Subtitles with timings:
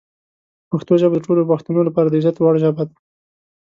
[0.71, 2.95] پښتو ژبه د ټولو پښتنو لپاره د عزت وړ ژبه ده.